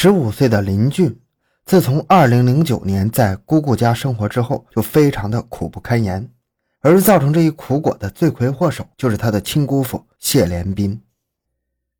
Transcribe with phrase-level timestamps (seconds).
[0.00, 1.20] 十五岁的林俊，
[1.66, 6.30] 自从二零零九年在姑姑家生活之后，就非常的苦不堪言。
[6.78, 11.02] 而造成这一苦果的罪魁祸首，就是他的亲姑父谢连斌。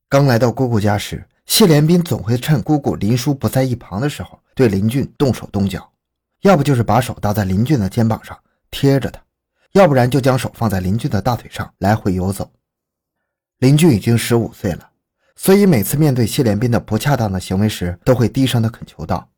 [0.08, 5.90] 刚来到姑姑家时，谢连斌总会趁姑姑林叔不在一旁的时候，对林俊动手动脚，
[6.42, 8.38] 要不就是把手搭在林俊的肩膀上
[8.70, 9.20] 贴着他，
[9.72, 12.48] 要不然就将手放在林俊的大腿上来回游走。
[13.58, 14.88] 林俊已经十五岁了。
[15.40, 19.30] 所以每次面对谢连斌的不恰当的行为时，都会低声的恳求道：“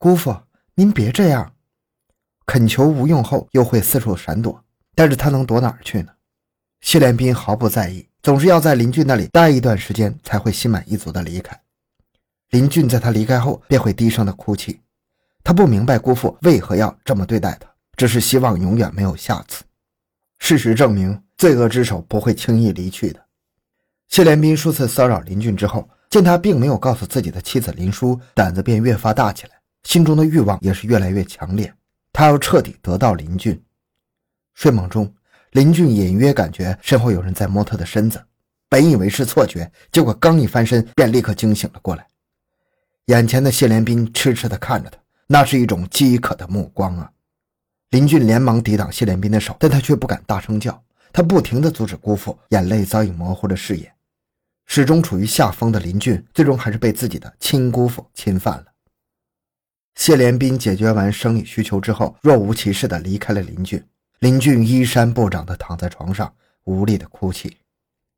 [0.00, 0.34] 姑父，
[0.74, 1.52] 您别这样。”
[2.46, 4.64] 恳求无用后，又会四处闪躲。
[4.94, 6.08] 但是他能躲哪儿去呢？
[6.80, 11.60] 谢连斌毫不在意，总是要在林俊那里待一段时间，才会心满意足的离开。
[12.50, 14.80] 林俊在他离开后，便会低声的哭泣。
[15.42, 19.64] 他不明白姑父为何要这么对待他，只是希望永远没有下次。
[20.38, 23.23] 事实证明，罪恶之手不会轻易离去的。
[24.08, 29.50] 谢连斌数次骚扰林俊之后，见他并没有告诉自己的妻子林叔，胆子便越发大起来，
[29.82, 31.72] 心中的欲望也是越来越强烈。
[32.12, 33.60] 他要彻底得到林俊。
[34.54, 35.12] 睡梦中，
[35.52, 38.22] 林俊隐约感觉身后有人在摸他的身子，
[38.68, 42.06] 本以为是错觉，结果刚一翻身，便立刻惊醒了过来。
[43.06, 47.10] 眼前的谢连斌痴痴地看着他，那是一种饥渴的目光啊！
[47.90, 50.80] 林俊连忙抵挡谢连斌的手，但他却不敢大声叫，
[51.12, 53.93] 他不停地阻止姑父，眼泪早已模糊了视野。
[54.66, 58.66] 始终处于下风的林俊，最终还是被自己的亲姑父侵犯了。
[59.94, 63.84] 谢连斌解决完生理需求之后，若无其事地离开了林俊。
[64.20, 66.34] 林俊衣衫不整地躺在床上，
[66.64, 67.58] 无力地哭泣。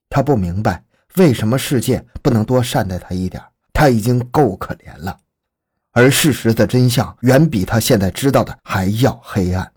[0.08, 0.84] 他不明白
[1.16, 5.18] 为什么世界不能多善待他一点，他已经够可怜了。
[5.92, 9.72] 而事实的真相远比他现在知道的还要黑暗。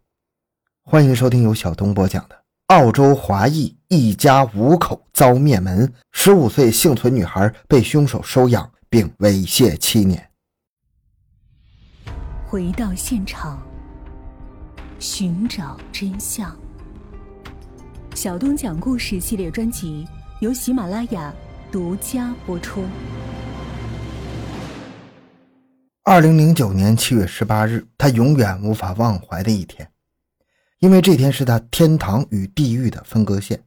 [0.84, 2.44] 欢迎收听由小东播讲的。
[2.68, 10.30] 澳洲华裔一家五口遭灭门，十五岁幸存女孩被凶手收养并猥亵七年。
[12.46, 13.60] 回到现场，
[15.00, 16.56] 寻找真相。
[18.14, 20.08] 小东讲故事系列专辑
[20.40, 21.34] 由喜马拉雅
[21.72, 22.86] 独家播出。
[26.04, 29.90] 二零零九年七月十八日，他永远无法忘怀的一天。
[30.78, 33.60] 因为这天是他天堂与地狱的分割线，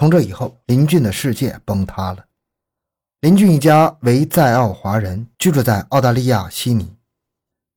[0.00, 2.24] 从这以后，林俊的世界崩塌了。
[3.20, 6.90] 林俊一家为在澳华人，居住在澳大利亚悉尼。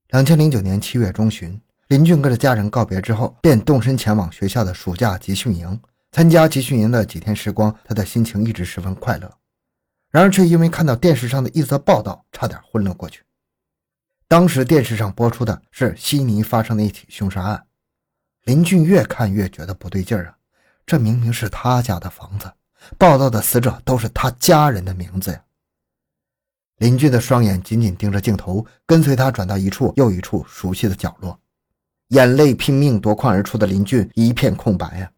[0.08, 5.78] 两千零九年七月中旬，林俊跟着家人告别之后，便动身前往学校的暑假集训营。
[6.12, 9.30] 参加集训营的几天时光，他的心情一直十分快乐。
[10.08, 13.22] 然而，却因为看到电视上的一则报道，差点昏了过去。
[14.26, 17.66] 当时电视上播出的是悉尼发生的一起凶杀案。
[18.44, 20.38] 林俊越看越觉得不对劲儿啊！
[20.86, 22.52] 这明明是他家的房子，
[22.98, 25.42] 报道的死者都是他家人的名字呀。
[26.78, 31.38] 林俊的双眼紧紧盯着镜头，跟随他转到一处又一处熟悉的角落，
[32.08, 35.10] 眼泪拼命夺眶而出的林俊一片空白啊！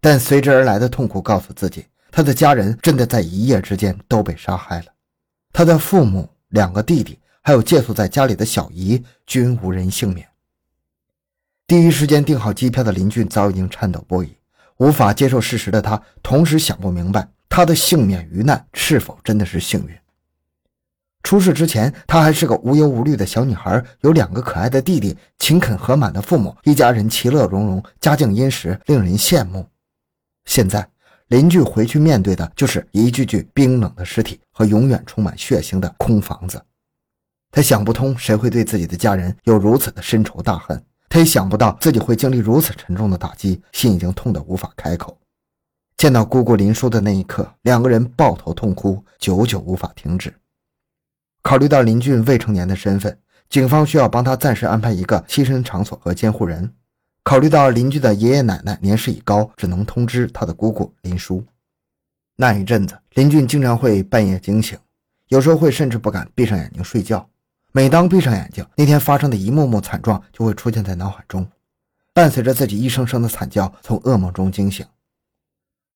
[0.00, 4.86] 但随之而来的痛苦告诉自己，他的家人真的在一夜之间都被杀害了，
[5.52, 10.28] 他的父母、两个弟弟，还有借宿在家里的小姨，均无人幸免。
[11.66, 14.36] 第一时间订好机票的林俊早已经颤抖不已，
[14.78, 19.94] 无法接受事实的他，同时想不明白他的幸免于难是否真的是幸运。
[21.24, 29.68] 出事之前，他还是个无忧无虑的小女孩，有两个可爱的弟弟，勤恳和满的父母，一家人其乐融融，家境殷实，令人羡慕。
[30.46, 30.88] 现在，
[31.26, 36.62] 邻居回去面对的就是一具具冰冷的尸体和永远充满血腥的空房子。
[37.50, 40.82] 他想不通，谁会对自己的家人有如此的深仇大恨。
[41.08, 45.18] 他也想不到自己会经历如此沉重的打击，心已经痛得无法开口。
[45.96, 50.34] 见到姑姑林叔的那一刻，两个人抱头痛哭，久久无法停止。
[51.42, 56.72] 考虑到林俊未成年的身份，警方需要帮他暂时安排一个栖身场所和监护人。
[57.24, 61.44] 考虑到邻居的爷爷奶奶年事已高，只能通知他的姑姑林叔。
[62.36, 64.78] 那一阵子，林俊经常会半夜惊醒，
[65.28, 67.28] 有时候会甚至不敢闭上眼睛睡觉。
[67.78, 71.48] 每当闭上眼睛，那天发生的一幕幕惨状就会出现在脑海中，
[72.12, 74.84] 伴随着自己一声声的惨叫，从噩梦中惊醒。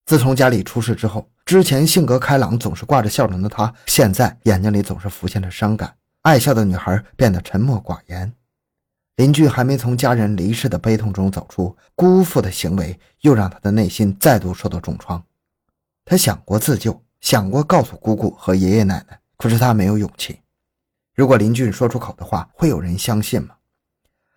[0.06, 5.92] 自从家里出事之后，之前性格开朗、总是挂着笑容的他，现在眼睛里总是浮现着伤感。
[6.20, 8.32] 爱笑的女孩变得沉默寡言。
[9.16, 15.20] 邻居还没从家人离世的悲痛中走出，姑父的行为又让他的内心再度受到重创。
[16.04, 20.38] 他想过自救，想过告诉姑姑和爷爷奶奶，可是他没有勇气。
[21.14, 23.54] 如果林俊说出口的话，会有人相信吗？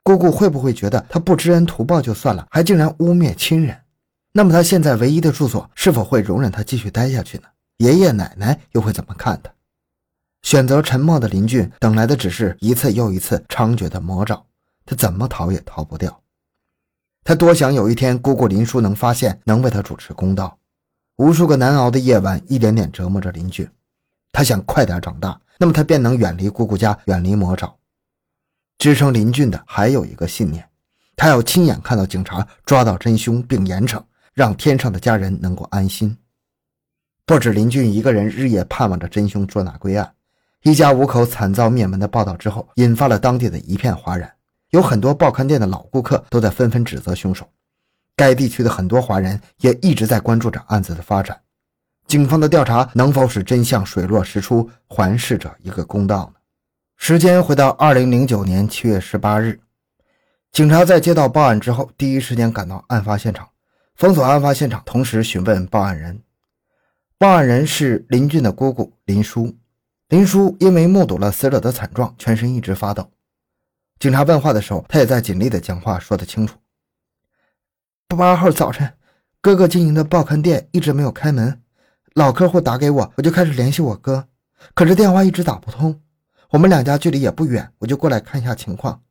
[0.03, 3.81] 姑姑会不会觉得他不知恩图报就算了，还竟然污蔑亲人？
[4.31, 7.43] 那么他现在唯一的住所是否会容忍他继续待下去呢？
[7.77, 9.51] 爷爷奶奶又会怎么看他？
[10.43, 14.45] 选择沉默的林俊，等来的只是一次又一次猖獗的魔爪，
[14.85, 16.21] 他怎么逃也逃不掉。
[17.23, 20.59] 他多想有一天姑姑林叔能发现，能为他主持公道。
[21.15, 23.67] 无数个难熬的夜晚，一点点折磨着林俊。
[24.31, 27.75] 他想快点长大，那么他便能远离姑姑家，远离魔爪。
[28.77, 30.67] 支撑林俊的还有一个信念，
[31.15, 34.03] 他要亲眼看到警察抓到真凶并严惩，
[34.33, 36.17] 让天上的家人能够安心。
[37.25, 40.13] 不止林俊一个人日夜盼望着真凶捉拿归案。
[40.63, 44.31] 一家五口惨遭灭门的报道之后，引发了当地的一片哗然。
[44.71, 47.47] 有很多报刊店的老顾客都在纷纷指责凶手。
[48.15, 51.39] 该地区的很多华人也一直在关注着案子的发展。
[52.07, 56.39] 警方的调查能否使真相水落石出，还逝者一个公道呢？
[56.97, 59.59] 时间回到二零零九年七月十八日，
[60.51, 63.49] 警察在接到报案之后，第一时间赶到案发现场，
[63.95, 66.21] 封锁案发现场，同时询问报案人。
[67.17, 69.55] 报案人是林俊的姑姑林叔。
[70.09, 73.09] 林叔因为目睹了死者的惨状，全身一直发抖。
[73.97, 76.57] 警察问话的时候，他也在尽力的将话说得清楚。
[78.15, 78.93] 八号早晨，
[79.41, 81.59] 哥哥经营的报刊店一直没有开门，
[82.15, 84.29] 老客户打给我，我就开始联系我哥，
[84.73, 86.01] 可是电话一直打不通。
[86.49, 89.01] 我们两家距离也不远，我就过来看一下情况，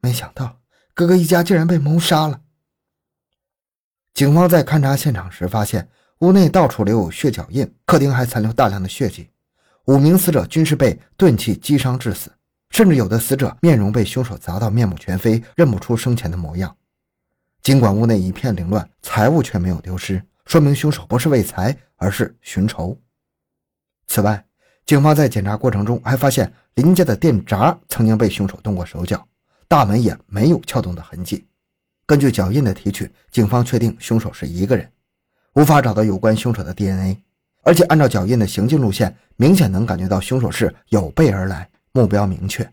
[0.00, 0.58] 没想到
[0.92, 2.40] 哥哥一家竟然被谋杀了。
[4.12, 5.88] 警方在勘查现场时发现，
[6.18, 9.30] 屋内到处留有血脚印，客厅还残留大量的血迹。
[9.84, 12.32] 五名死者均是被钝器击伤致死，
[12.70, 16.76] 甚至有的死者面容被凶手砸到面目全非，认不出生前的模样。
[17.62, 22.98] 尽管屋内一片凌乱，财物却没有丢失，说明凶手不是为财，而是寻仇。
[24.06, 24.42] 此外，
[24.86, 29.28] 警方在检查过程中还发现林家的电闸曾经被凶手动过手脚，
[29.68, 31.46] 大门也没有撬动的痕迹。
[32.06, 34.90] 根据脚印的提取，警方确定凶手是一个人，
[35.52, 37.22] 无法找到有关凶手的 DNA。
[37.62, 42.66] 而且按照脚印的行进路线，明显能感觉到凶手是有备而来，目标明确。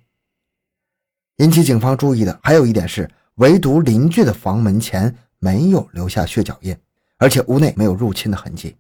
[1.40, 6.74] 引起警方注意的还有一点是，唯独邻居的房门前没有留下血脚印，
[7.18, 8.76] 而且屋内没有入侵的痕迹。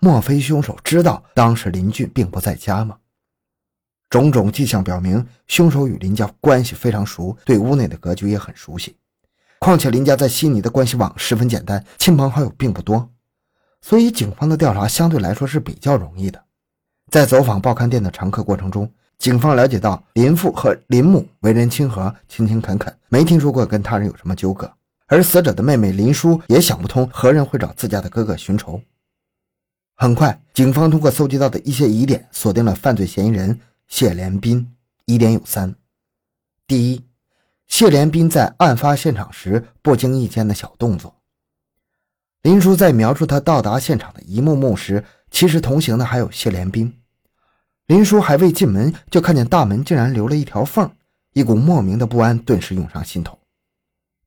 [0.00, 2.96] 莫非凶手知道当时林俊并不在家吗？
[4.10, 8.96] 种种迹象表明，凶手与林家关系非常熟，对屋内的格局也很熟悉。
[9.58, 13.08] 况且林家在悉尼的关系网十分简单，亲朋好友并不多。
[13.80, 16.44] 所以，警方的调查相对来说是比较容易的。
[17.10, 24.70] 在走访报刊店的常客过程中，警方了解到林父和林母为人亲和、勤勤恳恳，没听说过跟他人有什么纠葛。
[25.06, 28.80] 而死者的妹妹林叔也想不通何人会找自家的哥哥寻仇。
[29.94, 34.74] 很快，警方通过搜集到的一些疑点，锁定了犯罪嫌疑人谢连斌。
[35.06, 35.74] 疑点有三：
[36.66, 37.04] 第一，
[37.68, 41.14] 谢连斌在案发现场时不经意间的小动作。
[42.42, 47.00] 林叔在描述他到达现场的一幕幕时，其实同行的还有谢连斌。
[47.86, 50.90] 林叔还未进门，就看见大门竟然留了一条缝，
[51.34, 53.38] 一股莫名的不安顿时涌上心头。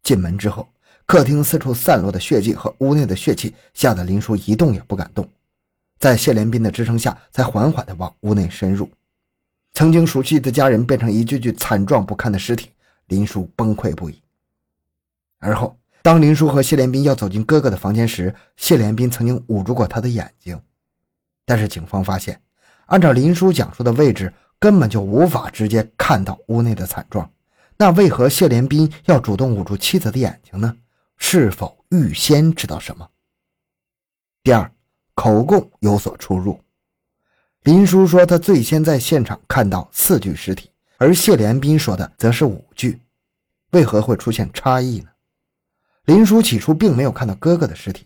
[0.06, 0.66] 进门之后，
[1.06, 5.28] 客厅四处散落的血迹和屋内的血气吓得林叔一动也不敢动，
[6.00, 8.90] 在谢连斌的支撑下，才缓缓地往屋内深入。
[9.74, 12.70] 曾经熟悉的家人变成一具具惨状不堪的尸体，
[13.08, 14.22] 林叔崩溃不已。
[15.40, 15.78] 而后。
[16.02, 20.62] 当林叔和谢连斌要走进哥哥的房间时，谢连斌曾经捂住过他的眼睛，
[21.48, 22.40] 但是警方发现，
[22.86, 27.28] 按照林叔讲述的位置，根本就无法直接看到屋内的惨状。
[27.78, 30.78] 那为何谢连斌要主动捂住妻子的眼睛呢？
[31.18, 33.10] 是否预先知道什么？
[34.44, 34.72] 第二，
[35.14, 36.60] 口供有所出入。
[37.64, 43.02] 林叔说他最先在现场看到四具尸体，而谢连斌说的则是五具，
[43.72, 45.10] 为何会出现差异呢？
[46.06, 48.06] 林叔起初并没有看到哥哥的尸体，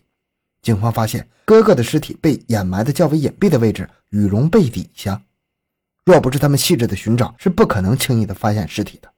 [0.62, 5.22] 警方发现哥哥的尸体被掩埋的较为隐蔽的位置，羽绒被底下。
[6.04, 9.12] 若不是他们细致的寻找，是不可能轻易的发现尸体的。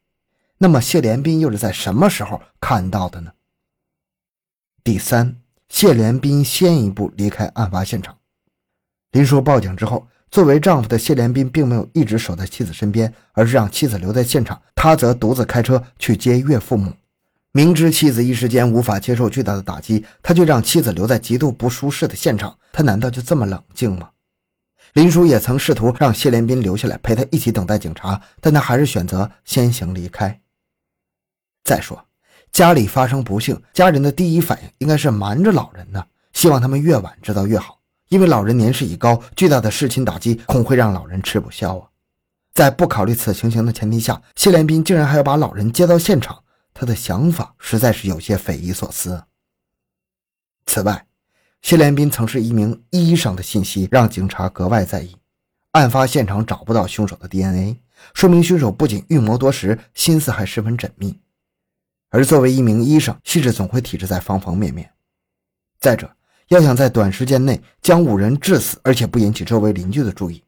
[0.62, 3.32] 那么谢连斌又是在什么时候看到的呢？
[4.84, 5.34] 第三，
[5.68, 8.16] 谢连斌先一步离开案发现场。
[9.10, 16.92] 林叔报警之后，作为丈夫的谢连斌并没有一直守在妻子身边，而是让妻子留在现场，他则独自开车去接岳父母。
[17.50, 22.56] 明知妻子一时间无法接受巨大的打击，他就让妻子留在极度不舒适的现场。
[22.72, 24.10] 他难道就这么冷静吗？
[24.92, 30.38] 林叔也曾试图让谢连斌留下来陪他一起等待警察，但他还是选择先行离开。
[31.64, 32.04] 再说，
[32.50, 37.78] 家里发生不幸，家人的第一反应应该是瞒着老人呢，希望他们越晚知道越好，
[38.08, 41.88] 因为老人年事已高，巨大的弑亲打击恐会让老人吃不消啊。
[42.52, 46.42] 在不考虑此情形的前提下，谢连斌竟然还要把老人接到现场。
[46.74, 49.22] 他的想法实在是有些匪夷所思。
[50.66, 51.06] 此外，
[51.60, 55.16] 谢连斌曾是一名医生的信息让警察格外在意，
[55.72, 57.78] 案发现场找不到凶手的 DNA，
[58.14, 61.18] 说明凶手不仅预谋多时，心思还十分缜密。
[62.12, 64.88] 而作为一名医生，细致总会体制在方方面面。
[65.80, 66.14] 再者，
[66.48, 70.44] 要想在短时间内将五人致死，而且不引起周围邻居的注意，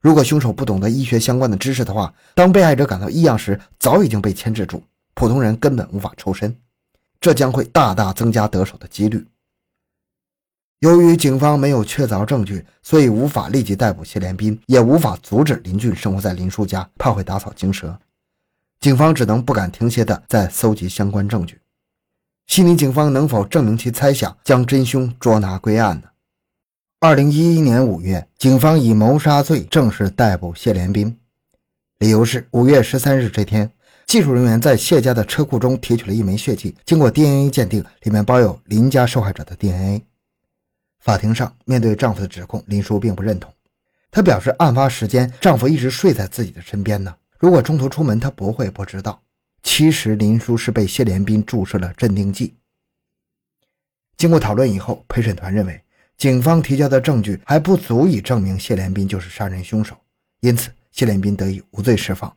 [0.00, 4.80] 如果凶手不懂得医学相关的知识的话，当被害者感到异样时，早已经被牵制住，
[5.14, 6.56] 普通人根本无法抽身，
[7.20, 9.26] 这将会大大增加得手的几率。
[10.78, 17.98] 由于警方没有确凿证据，所以无法立即逮捕谢连斌，也无法阻止林俊生活在林叔家，怕会打草惊蛇。
[18.80, 21.60] 警方只能不敢停歇地在搜集相关证据。
[22.46, 26.08] 悉尼警方能否证明其猜想，将真凶捉拿归案呢？
[27.00, 31.18] 二零一一年五月，警方以谋杀罪正式逮捕谢连斌，
[31.98, 33.70] 理由是五月十三日这天，
[34.06, 40.02] 技术人员在谢家的车库中提取了一枚血迹，经过 DNA 鉴定，里面包有林家受害者的 DNA。
[41.00, 43.52] 法庭上，面对丈夫的指控，林叔并不认同。
[44.10, 47.14] 她表示，案发时间丈夫一直睡在自己的身边呢。
[47.38, 49.22] 如果中途出门，他不会不知道。
[49.62, 52.54] 其实林叔是被谢连斌注射了镇定剂。
[54.16, 55.80] 经过讨论以后，陪审团认为，
[56.16, 59.96] 警方提交的证据还不足以证明谢连斌就是杀人凶手，
[60.40, 62.34] 因此谢连斌得以无罪释放。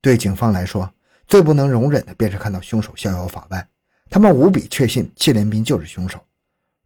[0.00, 0.92] 对警方来说，
[1.26, 3.66] 最不能容忍的便是看到凶手逍遥法外。
[4.10, 6.20] 他们无比确信谢连斌就是凶手。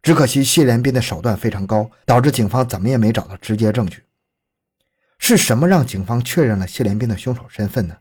[0.01, 4.01] 只可惜谢连斌的手段非常高，导致警方怎么也没找到直接证据。
[5.19, 7.95] 是什么让警方确认了谢连斌的凶手身份呢？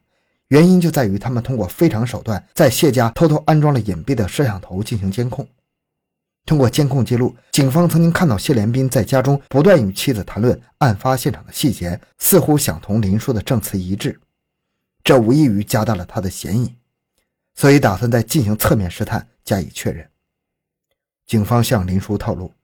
[0.49, 5.47] 原因就在于他们通过非常手段，在谢家偷偷安装了隐蔽的摄像头进行监控。
[6.47, 14.19] 通过监控记录，警方曾经看到谢连斌在家中不断与妻子谈论案发现场的细节，似乎想同林叔的证词一致，
[15.05, 16.75] 这无异于加大了他的嫌疑，
[17.55, 20.09] 所以打算再进行侧面试探加以确认。
[21.27, 22.55] 警方向林叔透露，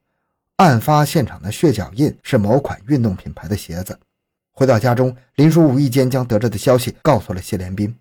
[0.57, 3.99] 案发现场的血脚印是某款运动品牌的鞋子。
[4.55, 7.95] 回到家中，林叔无意间将得知的消息告诉了谢连斌，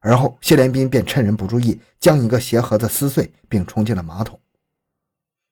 [0.00, 4.40] 而后谢连斌便趁人不注意，将一个鞋盒子撕碎并冲进了马桶。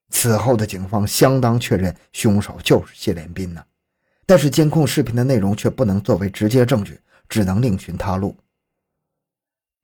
[0.08, 3.62] 此后的警方相当确认凶手就是谢连斌呢，
[4.24, 6.98] 但是监控视频的内容却不能作为直接证据，
[7.28, 8.36] 只能另寻他路。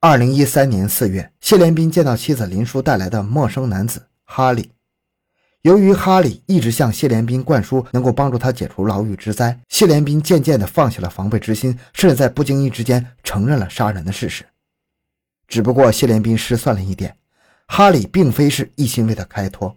[0.01, 4.07] 二零一三年四月，谢连斌见到妻子林叔带来的陌生男子。
[4.25, 4.71] 哈利，
[5.63, 14.45] 由于哈里一直向谢连斌灌输能够帮助他解除牢狱之灾，谢连斌渐渐地放下了防备之心，甚至在不经意之间承认了杀人的事实。
[15.49, 17.17] 只不过谢连斌失算了一点，
[17.67, 19.77] 哈里并非是一心为他开脱，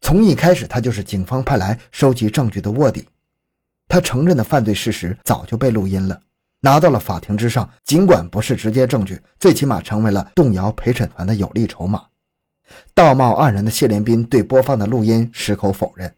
[0.00, 3.06] 从一开始他就是警方派来收集证据的卧底。
[3.86, 6.18] 他承认的犯罪事实早就被录音了，
[6.60, 12.07] 拿到了法庭之上，尽管不是直接证据，最起码成为了动摇陪审团的有力筹码。
[12.94, 16.12] 道貌岸然的谢连斌对播放的录音矢口否认。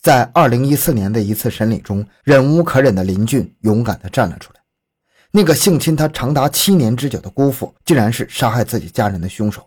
[0.00, 4.60] 在2014年的一次审理中，忍无可忍的林俊勇敢地站了出来。
[5.32, 9.66] 那个性侵他长达七年之久的姑父，竟然是杀害自己家人的凶手。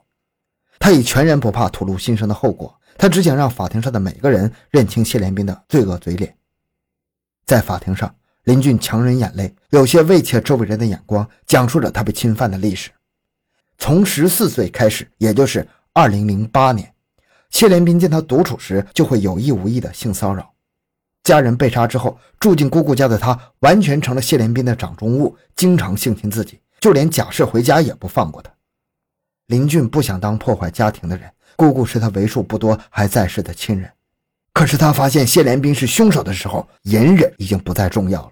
[0.79, 6.33] 他已全然不怕吐露心声的后果，他只想让法庭上的每个人认清谢连斌的罪恶嘴脸。
[7.45, 12.89] 在法庭上，林俊强忍眼泪，有些畏怯周围人的眼光，讲述着他被侵犯的历史。
[13.77, 15.67] 从十四岁开始，也就是。
[15.99, 16.93] 二零零八年，
[17.49, 20.53] 谢连斌见他独处时，就会有意无意的性骚扰。
[21.23, 28.49] 家人被杀之后，住进姑姑家的他，完全成了谢连斌的掌中物，经常性侵自己，就连假设回家也不放过他。
[29.47, 33.91] 林俊不想当破坏家庭的人，姑姑是他为数不多还在世的亲人。
[34.53, 38.31] 可是他发现谢连斌是凶手的时候，隐忍已经不再重要了。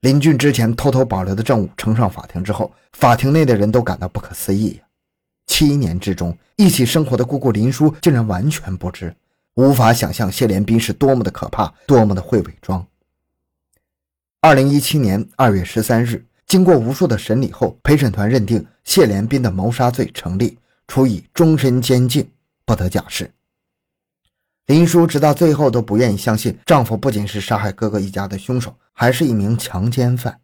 [0.00, 4.87] 林俊之前偷偷保留的证物呈上法庭之后，法庭内的人都感到不可思议呀。
[5.48, 9.12] 七年之中，一起生活的姑姑林叔竟然完全不知，
[9.54, 12.86] 无法想象谢连斌是多么的可怕，多么的会伪装。
[14.40, 22.30] 二零一七年二月十三日，经过无数的审理后，陪审团认定谢连斌的谋杀罪成立，处以终身监禁，
[22.64, 23.28] 不得假释。
[24.66, 30.38] 林叔直到最后都不愿意相信，丈夫不仅是杀害哥哥一家的凶手，还是一名强奸犯。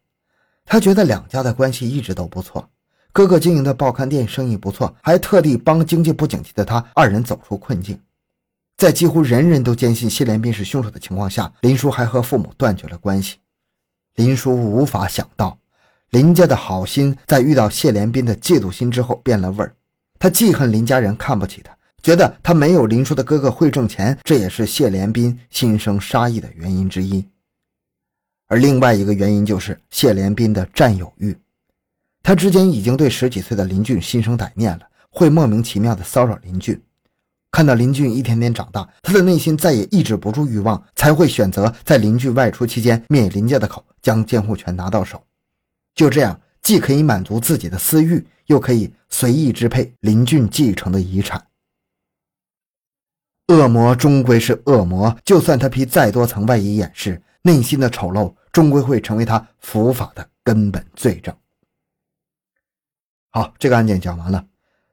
[0.64, 2.68] 她觉得两家的关系一直都不错。
[3.14, 7.96] 哥哥经营的报刊店生意不错，还特地帮经济不景气的他二人走出困境。
[8.76, 13.36] 在几乎人人都坚信谢连斌是凶手的情况下，林叔还和父母断绝了关系。
[14.16, 15.56] 林叔无法想到，
[16.10, 19.72] 林家的好心在遇到谢连斌的嫉妒心之后变了味儿。
[20.18, 21.70] 他记恨林家人看不起他，
[22.02, 27.24] 觉得他没有林叔的哥哥会挣钱，这也是谢连斌心生杀意的原因之一。
[28.48, 31.36] 而另外一个原因就是谢连斌的占有欲。
[32.24, 36.82] 他之前已经对十几岁的林俊心生歹念了，会莫名其妙的骚扰林俊。
[37.50, 45.22] 看到林俊一天天长大，他的内心再也抑制不住欲望，才会选择在林俊外出期间灭林家的口，将监护权拿到手。
[45.94, 51.46] 就这样，既可以满足自己的私欲，又可以随意支配林俊继承的遗产。
[53.48, 61.36] 恶魔终归是恶魔，就算他披再多层外衣掩饰，内心的丑陋终归会成为他伏法的根本罪证。
[63.36, 64.46] 好，这个案件讲完了。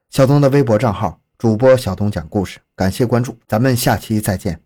[0.10, 4.60] 小东的微博账号主播小东讲故事，感谢关注，咱们下期再见。